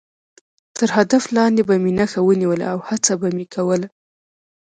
تر 0.77 0.87
هدف 0.97 1.23
لاندې 1.37 1.61
به 1.67 1.75
مې 1.83 1.91
نښه 1.99 2.21
ونیوله 2.23 2.65
او 2.73 2.79
هڅه 2.87 3.13
به 3.21 3.29
مې 3.35 3.45
کوله. 3.53 3.87